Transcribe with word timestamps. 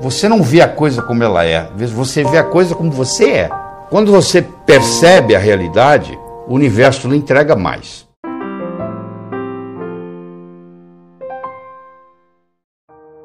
Você 0.00 0.28
não 0.28 0.42
vê 0.42 0.62
a 0.62 0.68
coisa 0.68 1.02
como 1.02 1.22
ela 1.22 1.44
é, 1.44 1.70
você 1.76 2.24
vê 2.24 2.38
a 2.38 2.44
coisa 2.44 2.74
como 2.74 2.90
você 2.90 3.30
é. 3.30 3.50
Quando 3.90 4.10
você 4.10 4.40
percebe 4.40 5.36
a 5.36 5.38
realidade, 5.38 6.18
o 6.48 6.54
universo 6.54 7.06
lhe 7.06 7.16
entrega 7.16 7.54
mais. 7.54 8.08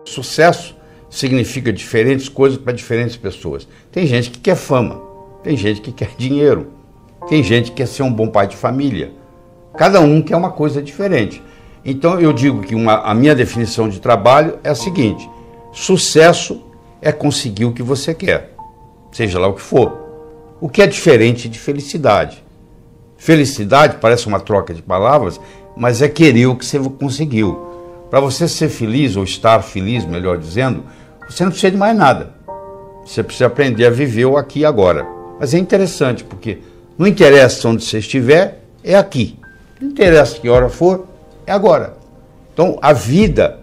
Sucesso 0.04 0.76
significa 1.10 1.72
diferentes 1.72 2.30
coisas 2.30 2.58
para 2.58 2.74
diferentes 2.74 3.16
pessoas. 3.16 3.68
Tem 3.92 4.06
gente 4.06 4.30
que 4.30 4.40
quer 4.40 4.56
fama, 4.56 5.02
tem 5.44 5.56
gente 5.56 5.82
que 5.82 5.92
quer 5.92 6.12
dinheiro, 6.18 6.74
tem 7.28 7.42
gente 7.42 7.72
que 7.72 7.78
quer 7.78 7.88
ser 7.88 8.04
um 8.04 8.14
bom 8.14 8.28
pai 8.28 8.48
de 8.48 8.56
família. 8.56 9.14
Cada 9.78 10.00
um 10.00 10.22
quer 10.22 10.36
uma 10.36 10.52
coisa 10.52 10.82
diferente. 10.82 11.42
Então 11.84 12.20
eu 12.20 12.34
digo 12.34 12.62
que 12.62 12.76
uma, 12.76 12.96
a 12.96 13.14
minha 13.14 13.34
definição 13.34 13.88
de 13.88 14.00
trabalho 14.00 14.60
é 14.64 14.70
a 14.70 14.76
seguinte: 14.76 15.30
sucesso 15.76 16.64
é 17.02 17.12
conseguir 17.12 17.66
o 17.66 17.74
que 17.74 17.84
você 17.84 18.14
quer, 18.14 18.56
seja 19.12 19.38
lá 19.38 19.48
o 19.48 19.54
que 19.54 19.62
for. 19.62 20.06
O 20.62 20.70
que 20.70 20.82
é 20.82 20.88
diferente 20.88 21.50
de 21.50 21.60
felicidade. 21.60 22.44
Felicidade 23.18 23.98
parece 24.00 24.26
uma 24.26 24.40
troca 24.40 24.74
de 24.74 24.82
palavras, 24.82 25.40
mas 25.76 26.02
é 26.02 26.08
querer 26.08 26.48
o 26.48 26.56
que 26.56 26.66
você 26.66 26.80
conseguiu. 26.80 27.60
Para 28.10 28.22
você 28.22 28.48
ser 28.48 28.70
feliz, 28.70 29.18
ou 29.18 29.24
estar 29.24 29.62
feliz, 29.62 30.06
melhor 30.06 30.38
dizendo, 30.38 30.86
você 31.30 31.44
não 31.44 31.52
precisa 31.52 31.72
de 31.72 31.78
mais 31.78 31.96
nada. 31.96 32.34
Você 33.06 33.22
precisa 33.22 33.48
aprender 33.48 33.86
a 33.86 33.90
viver 33.90 34.26
o 34.26 34.38
aqui 34.38 34.60
e 34.60 34.66
agora. 34.66 35.06
Mas 35.40 35.54
é 35.54 35.58
interessante, 35.58 36.24
porque 36.24 36.60
não 36.98 37.06
interessa 37.06 37.68
onde 37.68 37.84
você 37.84 37.98
estiver, 37.98 38.64
é 38.84 38.96
aqui. 38.96 39.38
Não 39.82 39.90
interessa 39.90 40.40
que 40.40 40.48
hora 40.48 40.70
for, 40.70 41.06
é 41.46 41.52
agora. 41.52 41.98
Então 42.54 42.80
a 42.82 42.94
vida 42.94 43.60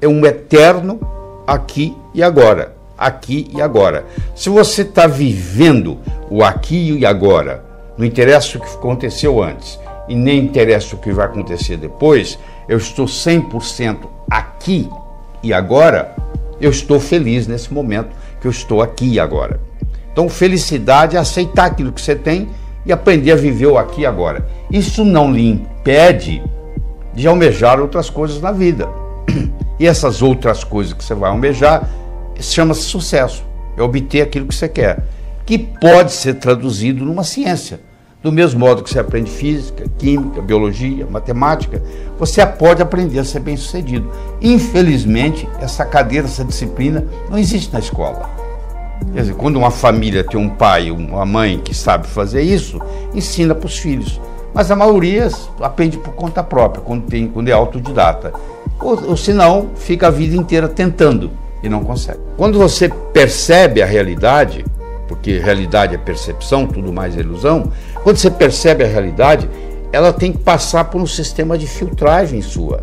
é 0.00 0.06
um 0.06 0.24
eterno 0.24 1.15
aqui 1.46 1.96
e 2.12 2.22
agora. 2.22 2.74
Aqui 2.96 3.48
e 3.54 3.60
agora. 3.60 4.06
Se 4.34 4.48
você 4.48 4.82
está 4.82 5.06
vivendo 5.06 5.98
o 6.30 6.42
aqui 6.42 6.96
e 6.98 7.06
agora, 7.06 7.64
não 7.96 8.04
interessa 8.04 8.56
o 8.56 8.60
que 8.60 8.74
aconteceu 8.74 9.42
antes 9.42 9.78
e 10.08 10.14
nem 10.14 10.38
interessa 10.38 10.96
o 10.96 10.98
que 10.98 11.12
vai 11.12 11.26
acontecer 11.26 11.76
depois, 11.76 12.38
eu 12.68 12.78
estou 12.78 13.06
100% 13.06 13.98
aqui 14.30 14.88
e 15.42 15.52
agora, 15.52 16.14
eu 16.60 16.70
estou 16.70 16.98
feliz 16.98 17.46
nesse 17.46 17.72
momento 17.72 18.16
que 18.40 18.46
eu 18.46 18.50
estou 18.50 18.82
aqui 18.82 19.12
e 19.12 19.20
agora. 19.20 19.60
Então, 20.12 20.28
felicidade 20.28 21.16
é 21.16 21.18
aceitar 21.18 21.66
aquilo 21.66 21.92
que 21.92 22.00
você 22.00 22.16
tem 22.16 22.48
e 22.86 22.92
aprender 22.92 23.32
a 23.32 23.36
viver 23.36 23.66
o 23.66 23.76
aqui 23.76 24.02
e 24.02 24.06
agora. 24.06 24.46
Isso 24.70 25.04
não 25.04 25.30
lhe 25.30 25.46
impede 25.46 26.42
de 27.14 27.26
almejar 27.26 27.80
outras 27.80 28.08
coisas 28.08 28.40
na 28.40 28.52
vida. 28.52 28.88
E 29.78 29.86
essas 29.86 30.22
outras 30.22 30.64
coisas 30.64 30.92
que 30.92 31.04
você 31.04 31.14
vai 31.14 31.30
almejar 31.30 31.88
chama-se 32.40 32.82
sucesso. 32.82 33.44
É 33.76 33.82
obter 33.82 34.22
aquilo 34.22 34.46
que 34.46 34.54
você 34.54 34.68
quer, 34.68 35.04
que 35.44 35.58
pode 35.58 36.12
ser 36.12 36.34
traduzido 36.34 37.04
numa 37.04 37.24
ciência. 37.24 37.80
Do 38.22 38.32
mesmo 38.32 38.58
modo 38.58 38.82
que 38.82 38.90
você 38.90 38.98
aprende 38.98 39.30
física, 39.30 39.84
química, 39.98 40.40
biologia, 40.40 41.06
matemática, 41.06 41.82
você 42.18 42.44
pode 42.44 42.82
aprender 42.82 43.18
a 43.18 43.24
ser 43.24 43.40
bem-sucedido. 43.40 44.10
Infelizmente, 44.40 45.48
essa 45.60 45.84
cadeira, 45.84 46.26
essa 46.26 46.44
disciplina 46.44 47.04
não 47.30 47.38
existe 47.38 47.72
na 47.72 47.78
escola. 47.78 48.28
Quer 49.12 49.20
dizer, 49.20 49.34
quando 49.34 49.56
uma 49.56 49.70
família 49.70 50.24
tem 50.24 50.40
um 50.40 50.48
pai, 50.48 50.90
uma 50.90 51.26
mãe 51.26 51.58
que 51.58 51.74
sabe 51.74 52.06
fazer 52.06 52.42
isso, 52.42 52.80
ensina 53.14 53.54
para 53.54 53.66
os 53.66 53.78
filhos. 53.78 54.20
Mas 54.56 54.70
a 54.70 54.74
maioria 54.74 55.28
aprende 55.60 55.98
por 55.98 56.14
conta 56.14 56.42
própria, 56.42 56.82
quando, 56.82 57.04
tem, 57.04 57.28
quando 57.28 57.50
é 57.50 57.52
autodidata. 57.52 58.32
Ou, 58.80 59.10
ou 59.10 59.14
senão, 59.14 59.68
fica 59.74 60.06
a 60.06 60.10
vida 60.10 60.34
inteira 60.34 60.66
tentando 60.66 61.30
e 61.62 61.68
não 61.68 61.84
consegue. 61.84 62.20
Quando 62.38 62.58
você 62.58 62.88
percebe 62.88 63.82
a 63.82 63.86
realidade, 63.86 64.64
porque 65.06 65.36
realidade 65.36 65.94
é 65.94 65.98
percepção, 65.98 66.66
tudo 66.66 66.90
mais 66.90 67.18
é 67.18 67.20
ilusão, 67.20 67.70
quando 68.02 68.16
você 68.16 68.30
percebe 68.30 68.82
a 68.82 68.86
realidade, 68.86 69.46
ela 69.92 70.10
tem 70.10 70.32
que 70.32 70.38
passar 70.38 70.84
por 70.84 71.02
um 71.02 71.06
sistema 71.06 71.58
de 71.58 71.66
filtragem 71.66 72.40
sua. 72.40 72.82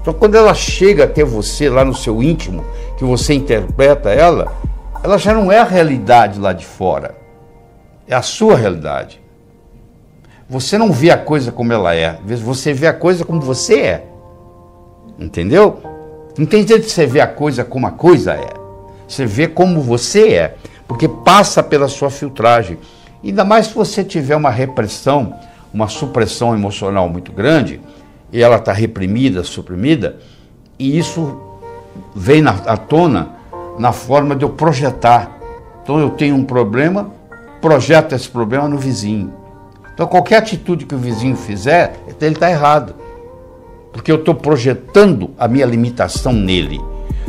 Então, 0.00 0.14
quando 0.14 0.34
ela 0.34 0.54
chega 0.54 1.04
até 1.04 1.22
você, 1.22 1.68
lá 1.68 1.84
no 1.84 1.94
seu 1.94 2.22
íntimo, 2.22 2.64
que 2.96 3.04
você 3.04 3.34
interpreta 3.34 4.08
ela, 4.08 4.50
ela 5.04 5.18
já 5.18 5.34
não 5.34 5.52
é 5.52 5.58
a 5.58 5.64
realidade 5.64 6.40
lá 6.40 6.54
de 6.54 6.64
fora, 6.64 7.14
é 8.08 8.14
a 8.14 8.22
sua 8.22 8.56
realidade. 8.56 9.25
Você 10.48 10.78
não 10.78 10.92
vê 10.92 11.10
a 11.10 11.18
coisa 11.18 11.50
como 11.50 11.72
ela 11.72 11.94
é, 11.94 12.20
você 12.24 12.72
vê 12.72 12.86
a 12.86 12.92
coisa 12.92 13.24
como 13.24 13.40
você 13.40 13.80
é. 13.80 14.06
Entendeu? 15.18 15.80
Não 16.38 16.46
tem 16.46 16.66
jeito 16.66 16.84
de 16.84 16.90
você 16.90 17.06
ver 17.06 17.20
a 17.20 17.26
coisa 17.26 17.64
como 17.64 17.86
a 17.86 17.90
coisa 17.90 18.34
é. 18.34 18.50
Você 19.08 19.26
vê 19.26 19.48
como 19.48 19.80
você 19.80 20.34
é, 20.34 20.54
porque 20.86 21.08
passa 21.08 21.62
pela 21.62 21.88
sua 21.88 22.10
filtragem. 22.10 22.78
Ainda 23.24 23.44
mais 23.44 23.66
se 23.66 23.74
você 23.74 24.04
tiver 24.04 24.36
uma 24.36 24.50
repressão, 24.50 25.34
uma 25.74 25.88
supressão 25.88 26.54
emocional 26.54 27.08
muito 27.08 27.32
grande, 27.32 27.80
e 28.32 28.42
ela 28.42 28.56
está 28.56 28.72
reprimida, 28.72 29.42
suprimida, 29.42 30.16
e 30.78 30.96
isso 30.98 31.40
vem 32.14 32.42
na, 32.42 32.50
à 32.50 32.76
tona 32.76 33.30
na 33.78 33.92
forma 33.92 34.36
de 34.36 34.44
eu 34.44 34.50
projetar. 34.50 35.38
Então 35.82 35.98
eu 35.98 36.10
tenho 36.10 36.36
um 36.36 36.44
problema, 36.44 37.10
projeto 37.60 38.14
esse 38.14 38.28
problema 38.28 38.68
no 38.68 38.78
vizinho. 38.78 39.32
Então 39.96 40.06
qualquer 40.06 40.36
atitude 40.36 40.84
que 40.84 40.94
o 40.94 40.98
vizinho 40.98 41.34
fizer, 41.34 41.98
ele 42.20 42.34
está 42.34 42.50
errado. 42.50 42.94
Porque 43.90 44.12
eu 44.12 44.16
estou 44.16 44.34
projetando 44.34 45.30
a 45.38 45.48
minha 45.48 45.64
limitação 45.64 46.34
nele. 46.34 46.78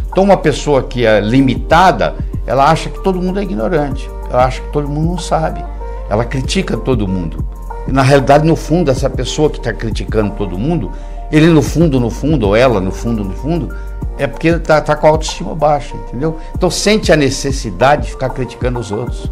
Então 0.09 0.21
uma 0.21 0.35
pessoa 0.35 0.83
que 0.83 1.05
é 1.05 1.21
limitada, 1.21 2.13
ela 2.45 2.69
acha 2.69 2.89
que 2.89 3.01
todo 3.01 3.21
mundo 3.21 3.39
é 3.39 3.43
ignorante. 3.43 4.09
Ela 4.29 4.43
acha 4.43 4.61
que 4.61 4.69
todo 4.73 4.89
mundo 4.89 5.11
não 5.11 5.17
sabe. 5.17 5.63
Ela 6.09 6.25
critica 6.25 6.75
todo 6.75 7.07
mundo. 7.07 7.41
E 7.87 7.91
na 7.93 8.01
realidade, 8.01 8.45
no 8.45 8.57
fundo, 8.57 8.91
essa 8.91 9.09
pessoa 9.09 9.49
que 9.49 9.59
está 9.59 9.71
criticando 9.71 10.31
todo 10.31 10.57
mundo, 10.57 10.91
ele 11.31 11.47
no 11.47 11.61
fundo, 11.61 12.01
no 12.01 12.09
fundo, 12.09 12.47
ou 12.47 12.55
ela 12.55 12.81
no 12.81 12.91
fundo, 12.91 13.23
no 13.23 13.33
fundo, 13.33 13.73
é 14.17 14.27
porque 14.27 14.49
está 14.49 14.81
tá 14.81 14.93
com 14.93 15.07
a 15.07 15.09
autoestima 15.09 15.55
baixa, 15.55 15.95
entendeu? 15.95 16.37
Então 16.53 16.69
sente 16.69 17.13
a 17.13 17.15
necessidade 17.15 18.03
de 18.03 18.11
ficar 18.11 18.29
criticando 18.29 18.77
os 18.77 18.91
outros. 18.91 19.31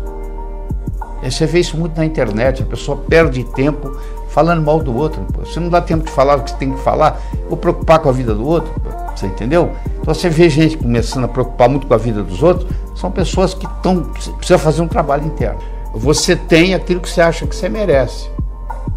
E 1.25 1.31
você 1.31 1.47
vê 1.47 1.59
isso 1.59 1.75
muito 1.75 1.97
na 1.97 2.05
internet, 2.05 2.61
a 2.61 2.65
pessoa 2.65 2.97
perde 3.09 3.43
tempo 3.43 3.99
falando 4.29 4.61
mal 4.61 4.79
do 4.79 4.95
outro. 4.95 5.25
Você 5.39 5.59
não 5.59 5.69
dá 5.69 5.81
tempo 5.81 6.05
de 6.05 6.11
falar 6.11 6.35
o 6.35 6.43
que 6.43 6.51
você 6.51 6.57
tem 6.57 6.71
que 6.71 6.79
falar, 6.81 7.19
ou 7.49 7.57
preocupar 7.57 7.99
com 7.99 8.09
a 8.09 8.11
vida 8.11 8.35
do 8.35 8.45
outro, 8.45 8.71
você 9.15 9.25
entendeu? 9.25 9.71
Então 9.99 10.13
você 10.13 10.29
vê 10.29 10.49
gente 10.49 10.77
começando 10.77 11.23
a 11.23 11.27
preocupar 11.27 11.67
muito 11.67 11.87
com 11.87 11.93
a 11.95 11.97
vida 11.97 12.21
dos 12.21 12.43
outros, 12.43 12.69
são 12.95 13.09
pessoas 13.09 13.55
que 13.55 13.65
estão 13.65 14.03
precisam 14.03 14.59
fazer 14.59 14.81
um 14.81 14.87
trabalho 14.87 15.25
interno. 15.25 15.59
Você 15.95 16.35
tem 16.35 16.75
aquilo 16.75 16.99
que 16.99 17.09
você 17.09 17.21
acha 17.21 17.47
que 17.47 17.55
você 17.55 17.69
merece. 17.69 18.29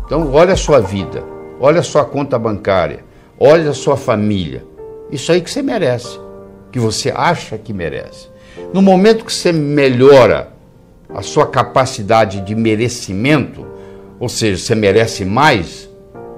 Então, 0.05 0.31
olha 0.33 0.53
a 0.53 0.57
sua 0.57 0.81
vida, 0.81 1.23
olha 1.61 1.81
a 1.81 1.83
sua 1.83 2.05
conta 2.05 2.39
bancária, 2.39 3.05
olha 3.39 3.71
a 3.71 3.75
sua 3.75 3.97
família. 3.97 4.67
Isso 5.11 5.33
aí 5.33 5.41
que 5.41 5.51
você 5.51 5.63
merece, 5.63 6.19
que 6.73 6.79
você 6.79 7.11
acha 7.15 7.57
que 7.57 7.73
merece. 7.73 8.29
No 8.75 8.83
momento 8.83 9.25
que 9.25 9.33
você 9.33 9.53
melhora 9.53 10.58
a 11.15 11.23
sua 11.23 11.47
capacidade 11.47 12.41
de 12.41 12.55
merecimento, 12.55 13.67
ou 14.21 14.29
seja, 14.29 14.63
você 14.63 14.75
merece 14.75 15.25
mais, 15.25 15.89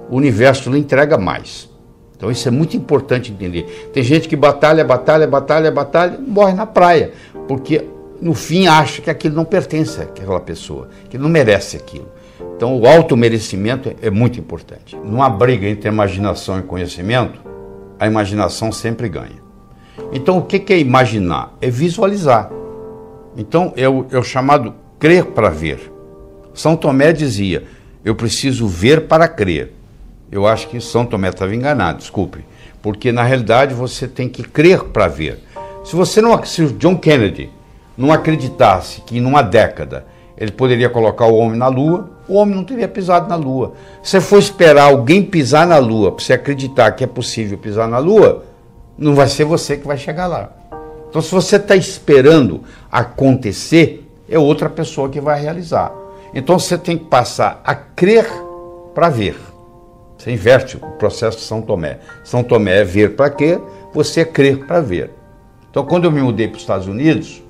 o 0.09 0.17
universo 0.17 0.71
lhe 0.71 0.79
entrega 0.79 1.17
mais. 1.19 1.69
Então 2.17 2.31
isso 2.31 2.47
é 2.47 2.51
muito 2.51 2.77
importante 2.77 3.33
entender. 3.33 3.91
Tem 3.93 4.03
gente 4.03 4.29
que 4.29 4.37
batalha, 4.37 4.85
batalha, 4.85 5.27
batalha, 5.27 5.71
batalha, 5.71 6.19
morre 6.19 6.53
na 6.53 6.67
praia, 6.67 7.13
porque 7.49 7.87
no 8.21 8.35
fim 8.35 8.67
acha 8.67 9.01
que 9.01 9.09
aquilo 9.09 9.35
não 9.35 9.45
pertence 9.45 10.01
àquela 10.03 10.41
pessoa, 10.41 10.89
que 11.09 11.17
não 11.17 11.29
merece 11.29 11.77
aquilo. 11.77 12.09
Então, 12.57 12.79
o 12.79 12.87
auto-merecimento 12.87 13.95
é 14.03 14.11
muito 14.11 14.39
importante. 14.39 14.95
Numa 14.97 15.31
briga 15.31 15.67
entre 15.67 15.89
imaginação 15.89 16.59
e 16.59 16.63
conhecimento, 16.63 17.41
a 17.99 18.07
imaginação 18.07 18.71
sempre 18.71 19.09
ganha. 19.09 19.41
Então, 20.13 20.37
o 20.37 20.43
que 20.43 20.71
é 20.73 20.79
imaginar? 20.79 21.57
É 21.61 21.71
visualizar. 21.71 22.51
Então, 23.37 23.73
é 23.77 23.89
o, 23.89 24.07
é 24.11 24.19
o 24.19 24.23
chamado 24.23 24.75
crer 24.99 25.27
para 25.27 25.49
ver. 25.51 25.93
São 26.55 26.77
Tomé 26.77 27.13
dizia: 27.13 27.65
Eu 28.05 28.15
preciso 28.15 28.67
ver 28.67 29.07
para 29.07 29.27
crer. 29.29 29.73
Eu 30.31 30.47
acho 30.47 30.69
que 30.69 30.81
São 30.81 31.05
Tomé 31.05 31.29
estava 31.29 31.55
enganado, 31.55 31.99
desculpe. 31.99 32.45
Porque 32.83 33.11
na 33.13 33.23
realidade 33.23 33.75
você 33.75 34.07
tem 34.07 34.29
que 34.29 34.43
crer 34.43 34.85
para 34.85 35.09
ver. 35.09 35.41
Se 35.85 35.97
você 35.97 36.21
não. 36.21 36.43
Se 36.45 36.67
John 36.75 36.97
Kennedy 36.97 37.51
não 37.97 38.13
acreditasse 38.13 39.01
que 39.03 39.19
em 39.19 39.25
uma 39.25 39.43
década 39.43 40.07
ele 40.37 40.53
poderia 40.53 40.89
colocar 40.89 41.27
o 41.27 41.37
homem 41.37 41.59
na 41.59 41.69
Lua, 41.69 42.11
o 42.27 42.35
homem 42.35 42.55
não 42.55 42.65
teria 42.65 42.89
pisado 42.89 43.29
na 43.29 43.37
Lua. 43.37 43.75
Se 44.03 44.13
você 44.13 44.21
for 44.21 44.39
esperar 44.39 44.85
alguém 44.85 45.23
pisar 45.23 45.67
na 45.67 45.77
Lua 45.77 46.13
para 46.13 46.25
você 46.25 46.33
acreditar 46.33 46.93
que 46.93 47.05
é 47.05 47.07
possível 47.07 47.59
pisar 47.59 47.87
na 47.87 47.99
Lua, 47.99 48.45
não 48.97 49.15
vai 49.15 49.29
ser 49.29 49.45
você 49.45 49.77
que 49.77 49.87
vai 49.87 49.99
chegar 49.99 50.27
lá. 50.27 50.51
Então, 51.11 51.21
se 51.21 51.33
você 51.33 51.57
está 51.57 51.75
esperando 51.75 52.63
acontecer, 52.91 54.09
é 54.29 54.39
outra 54.39 54.71
pessoa 54.71 55.09
que 55.09 55.21
vai 55.21 55.41
realizar. 55.43 55.93
Então, 56.33 56.57
você 56.57 56.79
tem 56.79 56.97
que 56.97 57.07
passar 57.07 57.61
a 57.65 57.75
crer 57.75 58.27
para 58.95 59.09
ver. 59.09 59.37
Você 60.17 60.31
inverte 60.31 60.77
o 60.77 60.81
processo 60.93 61.39
de 61.39 61.43
São 61.43 61.61
Tomé. 61.61 61.99
São 62.23 62.45
Tomé 62.45 62.83
é 62.83 62.85
ver 62.85 63.17
para 63.17 63.29
quê? 63.29 63.59
Você 63.93 64.21
é 64.21 64.25
crer 64.25 64.67
para 64.67 64.81
ver. 64.81 65.11
Então, 65.69 65.85
quando 65.85 66.05
eu 66.05 66.13
me 66.13 66.23
mudei 66.23 66.47
para 66.47 66.57
os 66.57 66.63
Estados 66.63 66.87
Unidos, 66.87 67.43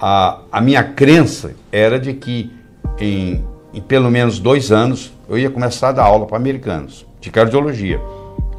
a, 0.00 0.40
a 0.52 0.60
minha 0.60 0.84
crença 0.84 1.54
era 1.72 1.98
de 1.98 2.12
que 2.12 2.52
em, 3.00 3.44
em 3.74 3.80
pelo 3.80 4.10
menos 4.10 4.38
dois 4.38 4.70
anos 4.70 5.12
eu 5.28 5.38
ia 5.38 5.50
começar 5.50 5.88
a 5.88 5.92
dar 5.92 6.04
aula 6.04 6.26
para 6.26 6.36
americanos 6.36 7.06
de 7.20 7.30
cardiologia. 7.30 8.00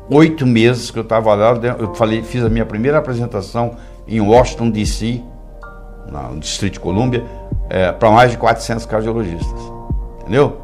Oito 0.10 0.46
meses 0.46 0.92
que 0.92 1.00
eu 1.00 1.04
estava 1.04 1.34
lá, 1.34 1.54
eu 1.80 1.94
falei, 1.96 2.24
fiz 2.24 2.44
a 2.44 2.50
minha 2.50 2.66
primeira 2.66 2.98
apresentação 2.98 3.78
em 4.08 4.22
Washington, 4.22 4.70
D.C., 4.70 5.22
no 6.10 6.40
Distrito 6.40 6.74
de 6.74 6.80
Colômbia, 6.80 7.24
é, 7.70 7.92
para 7.92 8.12
mais 8.12 8.32
de 8.32 8.38
400 8.38 8.86
cardiologistas. 8.86 9.60
Entendeu? 10.22 10.62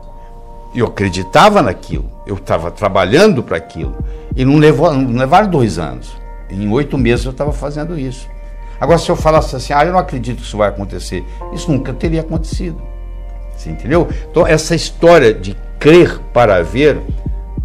E 0.74 0.80
eu 0.80 0.88
acreditava 0.88 1.62
naquilo, 1.62 2.10
eu 2.28 2.36
estava 2.36 2.70
trabalhando 2.70 3.42
para 3.42 3.58
aquilo. 3.58 3.96
E 4.36 4.46
não, 4.46 4.58
levou, 4.58 4.94
não 4.94 5.20
levaram 5.20 5.50
dois 5.50 5.80
anos. 5.80 6.16
Em 6.50 6.70
oito 6.70 6.98
meses 6.98 7.26
eu 7.26 7.32
estava 7.32 7.52
fazendo 7.52 7.98
isso. 7.98 8.28
Agora, 8.80 8.98
se 8.98 9.10
eu 9.10 9.16
falasse 9.16 9.56
assim, 9.56 9.74
ah, 9.74 9.84
eu 9.86 9.92
não 9.92 10.00
acredito 10.00 10.38
que 10.38 10.44
isso 10.44 10.58
vai 10.58 10.70
acontecer, 10.70 11.26
isso 11.54 11.72
nunca 11.72 11.92
teria 11.92 12.22
acontecido. 12.22 12.82
Você 13.56 13.70
entendeu? 13.70 14.08
Então, 14.32 14.48
essa 14.48 14.74
história 14.74 15.34
de 15.34 15.56
crer 15.78 16.20
para 16.34 16.64
ver 16.64 17.02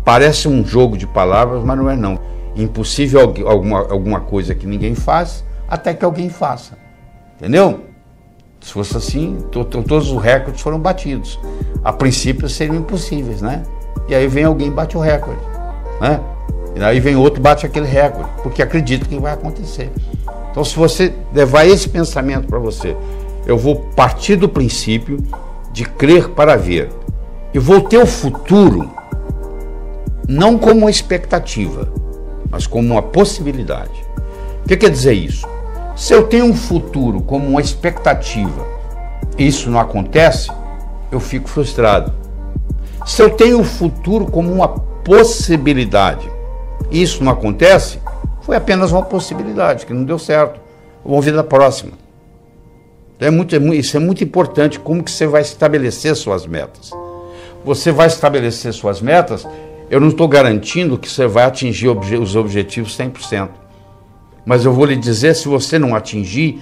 parece 0.05 0.49
um 0.49 0.65
jogo 0.65 0.99
de 0.99 1.07
palavras, 1.07 1.63
mas 1.63 1.79
não 1.79 1.89
é 1.89 1.97
não. 1.97 2.19
Impossível 2.57 3.21
alguma, 3.47 3.79
alguma 3.79 4.21
coisa 4.21 4.55
que 4.55 4.67
ninguém 4.67 4.95
faz, 4.95 5.45
até 5.69 5.95
que 5.95 6.05
alguém 6.05 6.29
faça. 6.29 6.77
Entendeu? 7.37 7.85
Se 8.61 8.73
fosse 8.73 8.97
assim, 8.97 9.39
to, 9.51 9.65
to, 9.65 9.83
todos 9.83 10.11
os 10.11 10.23
recordes 10.23 10.63
foram 10.63 10.79
batidos. 10.79 11.39
A 11.83 11.93
princípio 11.93 12.49
seriam 12.49 12.77
impossíveis, 12.77 13.43
né? 13.43 13.63
E 14.09 14.15
aí 14.15 14.27
vem 14.27 14.45
alguém 14.45 14.71
bate 14.71 14.97
o 14.97 15.01
recorde, 15.01 15.41
né? 16.01 16.21
E 16.75 16.83
aí 16.83 16.99
vem 16.99 17.15
outro 17.17 17.41
bate 17.41 17.65
aquele 17.65 17.87
recorde, 17.87 18.29
porque 18.43 18.63
acredita 18.63 19.07
que 19.07 19.19
vai 19.19 19.33
acontecer. 19.33 19.93
Então, 20.51 20.65
se 20.65 20.77
você 20.77 21.13
levar 21.33 21.67
esse 21.67 21.89
pensamento 21.89 22.47
para 22.47 22.59
você, 22.59 22.97
eu 23.47 23.59
vou 23.59 23.77
partir 23.97 24.37
do 24.37 24.49
princípio 24.49 25.19
de 25.73 25.85
crer 25.85 26.31
para 26.31 26.57
ver. 26.57 26.91
E 27.53 27.59
vou 27.59 27.81
ter 27.81 27.99
o 27.99 28.07
futuro 28.07 28.91
não 30.29 30.59
como 30.59 30.81
uma 30.81 30.91
expectativa, 30.91 31.93
mas 32.51 32.67
como 32.67 32.93
uma 32.93 33.03
possibilidade. 33.03 34.04
O 34.65 34.67
que 34.67 34.79
quer 34.79 34.89
dizer 34.89 35.13
isso? 35.13 35.47
Se 35.95 36.15
eu 36.15 36.23
tenho 36.23 36.47
um 36.47 36.55
futuro 36.55 37.21
como 37.21 37.47
uma 37.47 37.61
expectativa 37.61 38.67
e 39.37 39.47
isso 39.47 39.71
não 39.71 39.79
acontece, 39.79 40.51
eu 41.13 41.21
fico 41.21 41.51
frustrado. 41.51 42.15
Se 43.05 43.21
eu 43.21 43.29
tenho 43.29 43.61
o 43.61 43.65
futuro 43.65 44.25
como 44.25 44.51
uma 44.51 44.67
possibilidade 44.67 46.27
e 46.91 47.03
isso 47.03 47.23
não 47.23 47.31
acontece, 47.31 47.99
foi 48.41 48.57
apenas 48.57 48.91
uma 48.91 49.03
possibilidade 49.03 49.85
que 49.85 49.93
não 49.93 50.03
deu 50.03 50.19
certo. 50.19 50.59
Vamos 51.05 51.27
ver 51.27 51.35
na 51.35 51.45
próxima. 51.45 51.93
É 53.21 53.29
muito, 53.31 53.55
é 53.55 53.59
muito, 53.59 53.79
isso 53.79 53.99
é 53.99 54.01
muito 54.01 54.25
importante, 54.25 54.81
como 54.81 55.05
que 55.05 55.11
você 55.11 55.27
vai 55.27 55.43
estabelecer 55.43 56.17
suas 56.17 56.47
metas. 56.47 56.91
Você 57.67 57.93
vai 57.93 58.07
estabelecer 58.07 58.73
suas 58.73 59.03
metas, 59.03 59.47
eu 59.91 60.01
não 60.01 60.09
estou 60.09 60.27
garantindo 60.27 60.97
que 60.97 61.09
você 61.09 61.27
vai 61.27 61.45
atingir 61.45 61.89
obje, 61.89 62.17
os 62.17 62.35
objetivos 62.35 62.97
100%. 62.97 63.64
Mas 64.45 64.65
eu 64.65 64.73
vou 64.73 64.85
lhe 64.85 64.97
dizer, 64.97 65.35
se 65.35 65.49
você 65.49 65.79
não 65.79 65.95
atingir, 65.95 66.61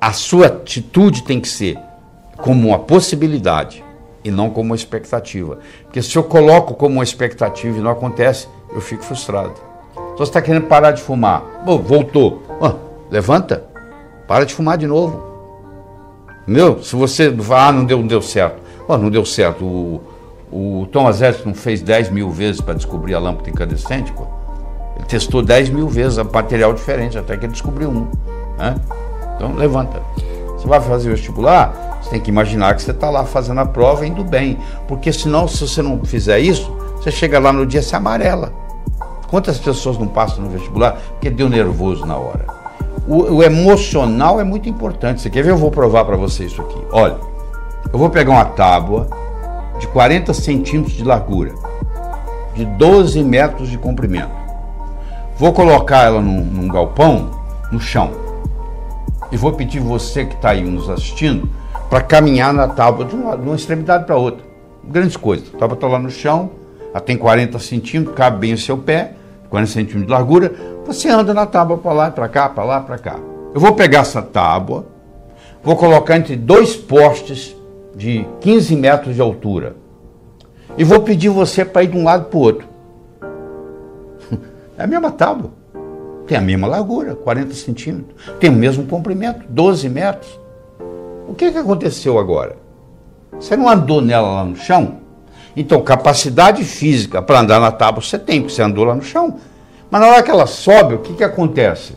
a 0.00 0.12
sua 0.12 0.46
atitude 0.46 1.22
tem 1.22 1.40
que 1.40 1.48
ser 1.48 1.78
como 2.36 2.68
uma 2.68 2.78
possibilidade 2.78 3.84
e 4.24 4.30
não 4.30 4.50
como 4.50 4.70
uma 4.70 4.76
expectativa. 4.76 5.58
Porque 5.84 6.02
se 6.02 6.16
eu 6.16 6.24
coloco 6.24 6.74
como 6.74 6.96
uma 6.96 7.04
expectativa 7.04 7.76
e 7.76 7.80
não 7.80 7.90
acontece, 7.90 8.48
eu 8.72 8.80
fico 8.80 9.02
frustrado. 9.02 9.54
Então 9.92 10.18
você 10.18 10.30
está 10.30 10.42
querendo 10.42 10.66
parar 10.66 10.92
de 10.92 11.02
fumar. 11.02 11.42
Voltou. 11.64 12.42
Levanta. 13.10 13.64
Para 14.26 14.44
de 14.44 14.54
fumar 14.54 14.76
de 14.76 14.86
novo. 14.86 15.26
Entendeu? 16.42 16.82
Se 16.82 16.94
você. 16.96 17.34
Ah, 17.50 17.72
não 17.72 17.84
deu, 17.84 17.98
não 17.98 18.06
deu 18.06 18.22
certo. 18.22 18.60
Oh, 18.86 18.96
não 18.96 19.10
deu 19.10 19.24
certo. 19.24 19.64
O, 19.64 20.00
o 20.50 20.86
Thomas 20.86 21.20
Edison 21.20 21.54
fez 21.54 21.82
10 21.82 22.10
mil 22.10 22.30
vezes 22.30 22.60
para 22.60 22.74
descobrir 22.74 23.14
a 23.14 23.18
lâmpada 23.18 23.50
incandescente. 23.50 24.12
Pô. 24.12 24.37
Testou 25.06 25.42
10 25.42 25.70
mil 25.70 25.88
vezes 25.88 26.18
material 26.18 26.72
diferente 26.72 27.16
até 27.16 27.36
que 27.36 27.46
ele 27.46 27.52
descobriu 27.52 27.88
um. 27.90 28.06
Né? 28.58 28.74
Então 29.36 29.54
levanta. 29.54 30.02
Você 30.56 30.66
vai 30.66 30.80
fazer 30.80 31.08
o 31.08 31.12
vestibular, 31.12 31.98
você 32.02 32.10
tem 32.10 32.20
que 32.20 32.30
imaginar 32.30 32.74
que 32.74 32.82
você 32.82 32.90
está 32.90 33.08
lá 33.08 33.24
fazendo 33.24 33.60
a 33.60 33.66
prova 33.66 34.06
indo 34.06 34.24
bem. 34.24 34.58
Porque 34.86 35.12
senão, 35.12 35.46
se 35.46 35.66
você 35.66 35.80
não 35.80 36.04
fizer 36.04 36.40
isso, 36.40 36.70
você 36.96 37.10
chega 37.10 37.38
lá 37.38 37.52
no 37.52 37.64
dia 37.64 37.80
se 37.80 37.94
amarela. 37.94 38.52
Quantas 39.28 39.58
pessoas 39.58 39.98
não 39.98 40.08
passam 40.08 40.42
no 40.42 40.50
vestibular 40.50 40.98
porque 41.12 41.30
deu 41.30 41.48
nervoso 41.48 42.04
na 42.04 42.16
hora? 42.16 42.46
O, 43.06 43.36
o 43.36 43.42
emocional 43.42 44.40
é 44.40 44.44
muito 44.44 44.68
importante. 44.68 45.20
Você 45.20 45.30
quer 45.30 45.42
ver? 45.42 45.50
Eu 45.50 45.56
vou 45.56 45.70
provar 45.70 46.04
para 46.04 46.16
você 46.16 46.44
isso 46.44 46.60
aqui. 46.60 46.78
Olha, 46.90 47.16
eu 47.92 47.98
vou 47.98 48.10
pegar 48.10 48.32
uma 48.32 48.44
tábua 48.44 49.08
de 49.78 49.86
40 49.88 50.34
centímetros 50.34 50.96
de 50.96 51.04
largura, 51.04 51.54
de 52.54 52.64
12 52.64 53.22
metros 53.22 53.68
de 53.68 53.78
comprimento. 53.78 54.47
Vou 55.38 55.52
colocar 55.52 56.04
ela 56.04 56.20
num, 56.20 56.44
num 56.44 56.66
galpão, 56.66 57.30
no 57.70 57.78
chão. 57.78 58.10
E 59.30 59.36
vou 59.36 59.52
pedir 59.52 59.78
você 59.78 60.24
que 60.24 60.34
está 60.34 60.50
aí 60.50 60.64
nos 60.64 60.90
assistindo 60.90 61.48
para 61.88 62.00
caminhar 62.00 62.52
na 62.52 62.66
tábua 62.66 63.04
de 63.04 63.14
uma, 63.14 63.36
de 63.36 63.42
uma 63.42 63.54
extremidade 63.54 64.04
para 64.04 64.16
outra. 64.16 64.44
Grandes 64.82 65.16
coisas. 65.16 65.54
A 65.54 65.58
tábua 65.58 65.76
está 65.76 65.86
lá 65.86 65.98
no 66.00 66.10
chão, 66.10 66.50
ela 66.90 67.00
tem 67.00 67.16
40 67.16 67.56
centímetros, 67.60 68.16
cabe 68.16 68.38
bem 68.38 68.52
o 68.52 68.58
seu 68.58 68.76
pé, 68.76 69.12
40 69.48 69.70
centímetros 69.70 70.06
de 70.06 70.10
largura. 70.10 70.52
Você 70.84 71.08
anda 71.08 71.32
na 71.32 71.46
tábua 71.46 71.78
para 71.78 71.92
lá, 71.92 72.10
para 72.10 72.28
cá, 72.28 72.48
para 72.48 72.64
lá, 72.64 72.80
para 72.80 72.98
cá. 72.98 73.20
Eu 73.54 73.60
vou 73.60 73.74
pegar 73.74 74.00
essa 74.00 74.20
tábua, 74.20 74.86
vou 75.62 75.76
colocar 75.76 76.16
entre 76.16 76.34
dois 76.34 76.74
postes 76.74 77.54
de 77.94 78.26
15 78.40 78.74
metros 78.74 79.14
de 79.14 79.20
altura 79.20 79.76
e 80.76 80.82
vou 80.82 81.00
pedir 81.00 81.28
você 81.28 81.64
para 81.64 81.84
ir 81.84 81.88
de 81.88 81.96
um 81.96 82.02
lado 82.02 82.24
para 82.24 82.38
o 82.38 82.42
outro. 82.42 82.77
É 84.78 84.84
a 84.84 84.86
mesma 84.86 85.10
tábua. 85.10 85.50
Tem 86.26 86.38
a 86.38 86.40
mesma 86.40 86.68
largura, 86.68 87.16
40 87.16 87.52
centímetros. 87.54 88.14
Tem 88.38 88.48
o 88.48 88.52
mesmo 88.52 88.86
comprimento, 88.86 89.44
12 89.48 89.88
metros. 89.88 90.38
O 91.26 91.34
que, 91.34 91.50
que 91.50 91.58
aconteceu 91.58 92.18
agora? 92.18 92.56
Você 93.32 93.56
não 93.56 93.68
andou 93.68 94.00
nela 94.00 94.28
lá 94.28 94.44
no 94.44 94.54
chão? 94.54 94.98
Então, 95.56 95.82
capacidade 95.82 96.62
física 96.62 97.20
para 97.20 97.40
andar 97.40 97.58
na 97.58 97.72
tábua 97.72 98.00
você 98.02 98.18
tem, 98.18 98.40
porque 98.40 98.54
você 98.54 98.62
andou 98.62 98.84
lá 98.84 98.94
no 98.94 99.02
chão. 99.02 99.38
Mas 99.90 100.00
na 100.00 100.06
hora 100.06 100.22
que 100.22 100.30
ela 100.30 100.46
sobe, 100.46 100.94
o 100.94 100.98
que, 100.98 101.14
que 101.14 101.24
acontece? 101.24 101.96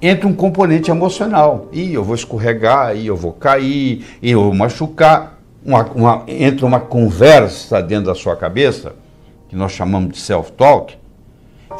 Entra 0.00 0.26
um 0.26 0.34
componente 0.34 0.90
emocional. 0.90 1.68
Ih, 1.72 1.94
eu 1.94 2.02
vou 2.02 2.14
escorregar, 2.14 2.96
ih, 2.96 3.06
eu 3.06 3.16
vou 3.16 3.32
cair, 3.32 4.04
ih, 4.20 4.30
eu 4.30 4.42
vou 4.42 4.54
machucar. 4.54 5.38
Uma, 5.64 5.84
uma, 5.94 6.24
entra 6.26 6.64
uma 6.64 6.80
conversa 6.80 7.82
dentro 7.82 8.06
da 8.06 8.14
sua 8.14 8.34
cabeça, 8.34 8.94
que 9.48 9.56
nós 9.56 9.72
chamamos 9.72 10.12
de 10.12 10.18
self-talk, 10.18 10.96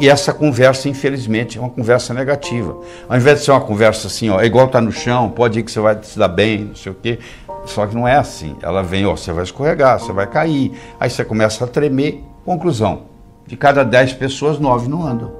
e 0.00 0.08
essa 0.08 0.32
conversa, 0.32 0.88
infelizmente, 0.88 1.58
é 1.58 1.60
uma 1.60 1.70
conversa 1.70 2.14
negativa. 2.14 2.76
Ao 3.08 3.16
invés 3.16 3.40
de 3.40 3.44
ser 3.44 3.50
uma 3.50 3.60
conversa 3.60 4.06
assim, 4.06 4.30
ó, 4.30 4.40
é 4.40 4.46
igual 4.46 4.68
tá 4.68 4.80
no 4.80 4.92
chão, 4.92 5.28
pode 5.28 5.58
ir 5.58 5.62
que 5.64 5.72
você 5.72 5.80
vai 5.80 5.98
se 6.02 6.18
dar 6.18 6.28
bem, 6.28 6.66
não 6.66 6.74
sei 6.76 6.92
o 6.92 6.94
quê. 6.94 7.18
Só 7.66 7.86
que 7.86 7.94
não 7.94 8.06
é 8.06 8.16
assim. 8.16 8.56
Ela 8.62 8.82
vem, 8.82 9.04
ó, 9.06 9.16
você 9.16 9.32
vai 9.32 9.42
escorregar, 9.42 9.98
você 9.98 10.12
vai 10.12 10.26
cair. 10.26 10.72
Aí 11.00 11.10
você 11.10 11.24
começa 11.24 11.64
a 11.64 11.66
tremer. 11.66 12.22
Conclusão: 12.44 13.02
de 13.46 13.56
cada 13.56 13.84
10 13.84 14.14
pessoas, 14.14 14.58
9 14.58 14.88
não 14.88 15.06
andam. 15.06 15.32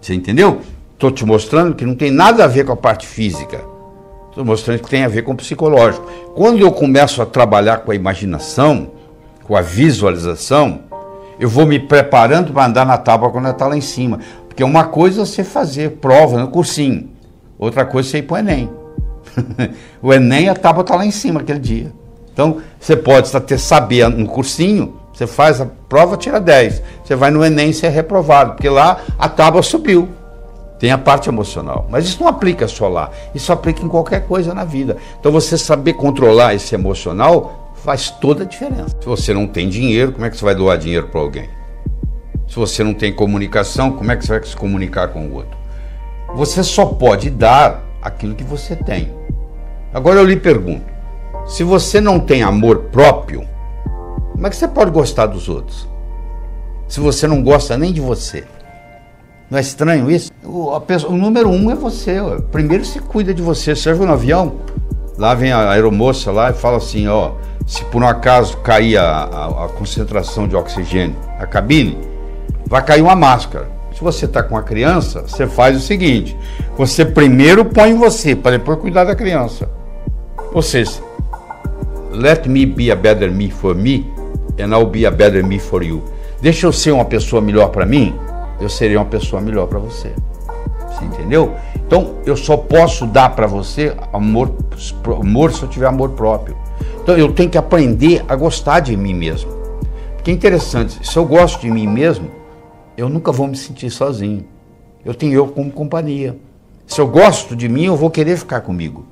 Você 0.00 0.14
entendeu? 0.14 0.62
Estou 0.94 1.10
te 1.10 1.24
mostrando 1.24 1.74
que 1.74 1.84
não 1.84 1.94
tem 1.94 2.10
nada 2.10 2.44
a 2.44 2.46
ver 2.46 2.64
com 2.64 2.72
a 2.72 2.76
parte 2.76 3.06
física. 3.06 3.62
Estou 4.30 4.44
mostrando 4.44 4.80
que 4.80 4.88
tem 4.88 5.04
a 5.04 5.08
ver 5.08 5.22
com 5.22 5.32
o 5.32 5.36
psicológico. 5.36 6.06
Quando 6.34 6.60
eu 6.60 6.72
começo 6.72 7.20
a 7.20 7.26
trabalhar 7.26 7.78
com 7.78 7.90
a 7.90 7.94
imaginação, 7.94 8.92
com 9.44 9.56
a 9.56 9.60
visualização, 9.60 10.80
eu 11.40 11.48
vou 11.48 11.66
me 11.66 11.78
preparando 11.78 12.52
para 12.52 12.66
andar 12.66 12.84
na 12.84 12.98
tábua 12.98 13.30
quando 13.30 13.46
ela 13.46 13.54
está 13.54 13.66
lá 13.66 13.76
em 13.76 13.80
cima. 13.80 14.20
Porque 14.46 14.62
uma 14.62 14.84
coisa 14.84 15.22
é 15.22 15.24
você 15.24 15.42
fazer 15.42 15.92
prova 15.92 16.38
no 16.38 16.48
cursinho, 16.48 17.08
outra 17.58 17.84
coisa 17.86 18.08
é 18.08 18.10
você 18.10 18.18
ir 18.18 18.22
para 18.22 18.34
o 18.34 18.38
Enem. 18.38 18.70
o 20.02 20.12
Enem, 20.12 20.50
a 20.50 20.54
tábua 20.54 20.82
está 20.82 20.94
lá 20.94 21.06
em 21.06 21.10
cima 21.10 21.40
aquele 21.40 21.58
dia. 21.58 21.92
Então, 22.32 22.58
você 22.78 22.94
pode 22.94 23.30
ter 23.40 23.58
saber 23.58 24.08
no 24.08 24.26
cursinho, 24.26 24.96
você 25.12 25.26
faz 25.26 25.60
a 25.60 25.66
prova, 25.88 26.16
tira 26.16 26.38
10. 26.38 26.82
Você 27.04 27.16
vai 27.16 27.30
no 27.30 27.44
Enem 27.44 27.70
e 27.70 27.86
é 27.86 27.88
reprovado, 27.88 28.52
porque 28.52 28.68
lá 28.68 29.00
a 29.18 29.28
tábua 29.28 29.62
subiu. 29.62 30.08
Tem 30.78 30.90
a 30.90 30.98
parte 30.98 31.28
emocional. 31.28 31.86
Mas 31.90 32.06
isso 32.06 32.22
não 32.22 32.28
aplica 32.28 32.66
só 32.66 32.88
lá. 32.88 33.10
Isso 33.34 33.52
aplica 33.52 33.82
em 33.82 33.88
qualquer 33.88 34.26
coisa 34.26 34.54
na 34.54 34.64
vida. 34.64 34.96
Então, 35.18 35.30
você 35.30 35.58
saber 35.58 35.94
controlar 35.94 36.54
esse 36.54 36.74
emocional 36.74 37.59
faz 37.84 38.10
toda 38.10 38.44
a 38.44 38.46
diferença. 38.46 38.96
Se 39.00 39.06
você 39.06 39.32
não 39.32 39.46
tem 39.46 39.68
dinheiro, 39.68 40.12
como 40.12 40.24
é 40.24 40.30
que 40.30 40.36
você 40.36 40.44
vai 40.44 40.54
doar 40.54 40.78
dinheiro 40.78 41.08
para 41.08 41.20
alguém? 41.20 41.48
Se 42.48 42.56
você 42.56 42.82
não 42.82 42.94
tem 42.94 43.12
comunicação, 43.12 43.92
como 43.92 44.10
é 44.10 44.16
que 44.16 44.24
você 44.24 44.38
vai 44.38 44.42
se 44.42 44.56
comunicar 44.56 45.08
com 45.08 45.26
o 45.26 45.34
outro? 45.34 45.56
Você 46.34 46.62
só 46.62 46.86
pode 46.86 47.30
dar 47.30 47.82
aquilo 48.02 48.34
que 48.34 48.44
você 48.44 48.76
tem. 48.76 49.12
Agora 49.92 50.18
eu 50.18 50.24
lhe 50.24 50.36
pergunto: 50.36 50.84
se 51.46 51.62
você 51.62 52.00
não 52.00 52.20
tem 52.20 52.42
amor 52.42 52.84
próprio, 52.92 53.46
como 54.32 54.46
é 54.46 54.50
que 54.50 54.56
você 54.56 54.68
pode 54.68 54.90
gostar 54.90 55.26
dos 55.26 55.48
outros? 55.48 55.88
Se 56.88 56.98
você 56.98 57.26
não 57.26 57.42
gosta 57.42 57.76
nem 57.78 57.92
de 57.92 58.00
você. 58.00 58.44
Não 59.48 59.58
é 59.58 59.60
estranho 59.60 60.10
isso? 60.10 60.30
O, 60.44 60.80
pessoa, 60.80 61.12
o 61.12 61.16
número 61.16 61.48
um 61.48 61.70
é 61.70 61.74
você. 61.74 62.16
Primeiro 62.52 62.84
se 62.84 63.00
cuida 63.00 63.34
de 63.34 63.42
você. 63.42 63.74
Você 63.74 63.92
no 63.92 64.12
avião? 64.12 64.56
Lá 65.18 65.34
vem 65.34 65.52
a 65.52 65.70
aeromoça 65.70 66.30
lá 66.30 66.50
e 66.50 66.54
fala 66.54 66.78
assim, 66.78 67.06
ó, 67.06 67.32
se 67.70 67.84
por 67.84 68.02
um 68.02 68.06
acaso 68.06 68.56
cair 68.56 68.96
a, 68.96 69.04
a, 69.04 69.64
a 69.66 69.68
concentração 69.68 70.48
de 70.48 70.56
oxigênio 70.56 71.14
na 71.38 71.46
cabine, 71.46 71.96
vai 72.66 72.84
cair 72.84 73.00
uma 73.00 73.14
máscara. 73.14 73.70
Se 73.94 74.02
você 74.02 74.24
está 74.24 74.42
com 74.42 74.56
a 74.56 74.62
criança, 74.62 75.22
você 75.22 75.46
faz 75.46 75.76
o 75.76 75.80
seguinte: 75.80 76.36
você 76.76 77.04
primeiro 77.04 77.64
põe 77.64 77.94
você, 77.94 78.34
para 78.34 78.58
depois 78.58 78.80
cuidar 78.80 79.04
da 79.04 79.14
criança. 79.14 79.70
Seja, 80.60 81.00
let 82.12 82.44
me 82.48 82.66
be 82.66 82.90
a 82.90 82.96
better 82.96 83.30
me 83.30 83.48
for 83.48 83.76
me, 83.76 84.12
and 84.58 84.74
I'll 84.76 84.84
be 84.86 85.06
a 85.06 85.10
better 85.12 85.46
me 85.46 85.60
for 85.60 85.84
you. 85.84 86.02
Deixa 86.42 86.66
eu 86.66 86.72
ser 86.72 86.90
uma 86.90 87.04
pessoa 87.04 87.40
melhor 87.40 87.68
para 87.68 87.86
mim, 87.86 88.18
eu 88.60 88.68
serei 88.68 88.96
uma 88.96 89.06
pessoa 89.06 89.40
melhor 89.40 89.68
para 89.68 89.78
você. 89.78 90.12
Você 90.88 91.04
entendeu? 91.04 91.54
Então, 91.76 92.16
eu 92.26 92.36
só 92.36 92.56
posso 92.56 93.06
dar 93.06 93.30
para 93.36 93.46
você 93.46 93.96
amor, 94.12 94.52
amor 95.20 95.52
se 95.52 95.62
eu 95.62 95.68
tiver 95.68 95.86
amor 95.86 96.10
próprio. 96.10 96.59
Então, 97.02 97.16
eu 97.16 97.32
tenho 97.32 97.50
que 97.50 97.58
aprender 97.58 98.24
a 98.28 98.36
gostar 98.36 98.80
de 98.80 98.96
mim 98.96 99.14
mesmo. 99.14 99.50
Porque 100.14 100.30
é 100.30 100.34
interessante, 100.34 101.06
se 101.06 101.16
eu 101.16 101.24
gosto 101.24 101.60
de 101.62 101.70
mim 101.70 101.86
mesmo, 101.86 102.30
eu 102.96 103.08
nunca 103.08 103.32
vou 103.32 103.46
me 103.46 103.56
sentir 103.56 103.90
sozinho. 103.90 104.44
Eu 105.04 105.14
tenho 105.14 105.32
eu 105.32 105.48
como 105.48 105.70
companhia. 105.70 106.36
Se 106.86 107.00
eu 107.00 107.06
gosto 107.06 107.56
de 107.56 107.68
mim, 107.68 107.84
eu 107.84 107.96
vou 107.96 108.10
querer 108.10 108.36
ficar 108.36 108.60
comigo. 108.60 109.06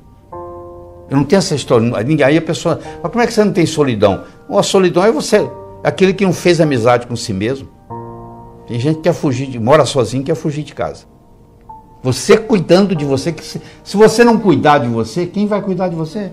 Eu 1.09 1.16
não 1.16 1.25
tenho 1.25 1.38
essa 1.38 1.54
história. 1.54 1.90
Aí 2.26 2.37
a 2.37 2.42
pessoa, 2.42 2.78
mas 3.02 3.11
como 3.11 3.23
é 3.23 3.26
que 3.26 3.33
você 3.33 3.42
não 3.42 3.52
tem 3.52 3.64
solidão? 3.64 4.25
a 4.50 4.62
solidão 4.62 5.04
é 5.04 5.11
você, 5.11 5.49
aquele 5.83 6.12
que 6.12 6.25
não 6.25 6.33
fez 6.33 6.61
amizade 6.61 7.07
com 7.07 7.16
si 7.16 7.33
mesmo. 7.33 7.68
Tem 8.66 8.78
gente 8.78 8.97
que 8.97 9.02
quer 9.02 9.14
fugir, 9.14 9.47
de, 9.47 9.59
mora 9.59 9.87
sozinho, 9.87 10.23
quer 10.23 10.35
fugir 10.35 10.62
de 10.62 10.75
casa. 10.75 11.04
Você 12.02 12.37
cuidando 12.37 12.95
de 12.95 13.04
você, 13.04 13.35
se, 13.40 13.61
se 13.83 13.97
você 13.97 14.23
não 14.23 14.38
cuidar 14.38 14.78
de 14.78 14.88
você, 14.88 15.25
quem 15.25 15.47
vai 15.47 15.62
cuidar 15.62 15.88
de 15.88 15.97
você? 15.97 16.30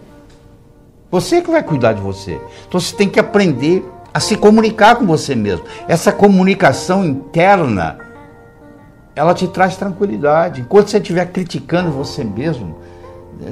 Você 1.12 1.42
que 1.42 1.52
vai 1.52 1.64
cuidar 1.64 1.94
de 1.94 2.02
você. 2.02 2.40
Então 2.68 2.80
você 2.80 2.96
tem 2.96 3.08
que 3.08 3.20
aprender 3.20 3.86
a 4.14 4.20
se 4.20 4.36
comunicar 4.38 4.96
com 4.96 5.06
você 5.06 5.36
mesmo. 5.36 5.66
Essa 5.88 6.12
comunicação 6.12 7.04
interna, 7.04 7.98
ela 9.16 9.34
te 9.34 9.48
traz 9.48 9.76
tranquilidade. 9.76 10.62
Enquanto 10.62 10.90
você 10.90 10.98
estiver 10.98 11.26
criticando 11.32 11.92
você 11.92 12.24
mesmo, 12.24 12.78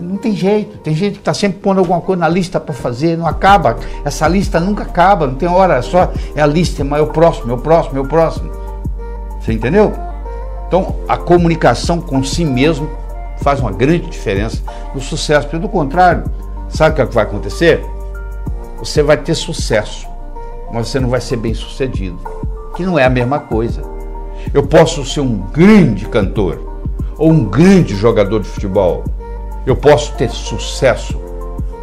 não 0.01 0.17
tem 0.17 0.33
jeito. 0.33 0.77
Tem 0.77 0.95
gente 0.95 1.13
que 1.13 1.19
está 1.19 1.33
sempre 1.33 1.59
pondo 1.59 1.79
alguma 1.79 2.01
coisa 2.01 2.21
na 2.21 2.29
lista 2.29 2.59
para 2.59 2.73
fazer, 2.73 3.17
não 3.17 3.27
acaba. 3.27 3.77
Essa 4.05 4.27
lista 4.27 4.59
nunca 4.59 4.83
acaba, 4.83 5.27
não 5.27 5.35
tem 5.35 5.49
hora, 5.49 5.75
é 5.75 5.81
só 5.81 6.11
é 6.35 6.41
a 6.41 6.47
lista, 6.47 6.83
mas 6.83 6.99
é 6.99 7.03
o 7.03 7.07
próximo, 7.07 7.51
é 7.51 7.55
o 7.55 7.57
próximo, 7.57 7.97
é 7.97 8.01
o 8.01 8.07
próximo. 8.07 8.51
Você 9.39 9.53
entendeu? 9.53 9.93
Então, 10.67 10.95
a 11.07 11.17
comunicação 11.17 11.99
com 11.99 12.23
si 12.23 12.45
mesmo 12.45 12.89
faz 13.41 13.59
uma 13.59 13.71
grande 13.71 14.09
diferença 14.09 14.63
no 14.95 15.01
sucesso. 15.01 15.47
Pelo 15.49 15.67
contrário, 15.67 16.23
sabe 16.73 17.01
o 17.01 17.07
que 17.07 17.13
vai 17.13 17.23
acontecer? 17.23 17.83
Você 18.79 19.01
vai 19.01 19.17
ter 19.17 19.35
sucesso, 19.35 20.07
mas 20.71 20.87
você 20.87 20.99
não 20.99 21.09
vai 21.09 21.21
ser 21.21 21.37
bem 21.37 21.53
sucedido, 21.53 22.19
que 22.75 22.83
não 22.83 22.97
é 22.97 23.05
a 23.05 23.09
mesma 23.09 23.39
coisa. 23.39 23.81
Eu 24.53 24.63
posso 24.63 25.05
ser 25.05 25.21
um 25.21 25.37
grande 25.37 26.05
cantor 26.05 26.73
ou 27.17 27.31
um 27.31 27.45
grande 27.45 27.95
jogador 27.95 28.41
de 28.41 28.47
futebol, 28.47 29.03
eu 29.65 29.75
posso 29.75 30.13
ter 30.15 30.29
sucesso, 30.29 31.21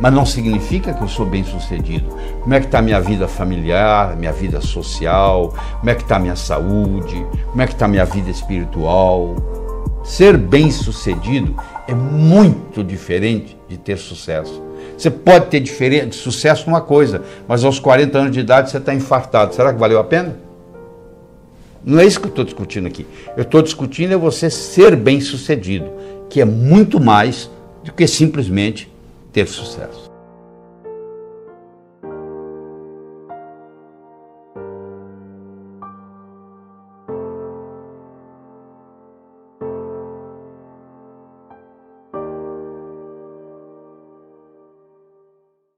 mas 0.00 0.12
não 0.12 0.26
significa 0.26 0.92
que 0.92 1.02
eu 1.02 1.08
sou 1.08 1.24
bem 1.24 1.44
sucedido. 1.44 2.06
Como 2.42 2.54
é 2.54 2.60
que 2.60 2.66
está 2.66 2.82
minha 2.82 3.00
vida 3.00 3.28
familiar, 3.28 4.16
minha 4.16 4.32
vida 4.32 4.60
social, 4.60 5.54
como 5.78 5.90
é 5.90 5.94
que 5.94 6.02
está 6.02 6.18
minha 6.18 6.36
saúde, 6.36 7.24
como 7.46 7.62
é 7.62 7.66
que 7.66 7.72
está 7.72 7.86
minha 7.86 8.04
vida 8.04 8.30
espiritual. 8.30 9.36
Ser 10.02 10.36
bem 10.36 10.70
sucedido 10.70 11.54
é 11.86 11.94
muito 11.94 12.82
diferente 12.82 13.58
de 13.68 13.78
ter 13.78 13.96
sucesso. 13.96 14.69
Você 15.00 15.10
pode 15.10 15.46
ter 15.46 15.60
diferente, 15.60 16.14
sucesso 16.14 16.68
numa 16.68 16.82
coisa, 16.82 17.22
mas 17.48 17.64
aos 17.64 17.78
40 17.78 18.18
anos 18.18 18.32
de 18.32 18.40
idade 18.40 18.70
você 18.70 18.76
está 18.76 18.92
infartado. 18.92 19.54
Será 19.54 19.72
que 19.72 19.80
valeu 19.80 19.98
a 19.98 20.04
pena? 20.04 20.36
Não 21.82 21.98
é 21.98 22.04
isso 22.04 22.20
que 22.20 22.26
eu 22.26 22.28
estou 22.30 22.44
discutindo 22.44 22.86
aqui. 22.86 23.06
Eu 23.34 23.44
estou 23.44 23.62
discutindo 23.62 24.12
é 24.12 24.16
você 24.18 24.50
ser 24.50 24.94
bem 24.94 25.18
sucedido, 25.18 25.90
que 26.28 26.38
é 26.38 26.44
muito 26.44 27.00
mais 27.00 27.50
do 27.82 27.94
que 27.94 28.06
simplesmente 28.06 28.92
ter 29.32 29.48
sucesso. 29.48 30.09